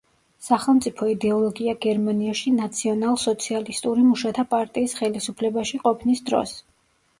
[0.45, 6.59] სახელმწიფო იდეოლოგია გერმანიაში ნაციონალ-სოციალისტური მუშათა პარტიის ხელისუფლებაში ყოფნის დროს.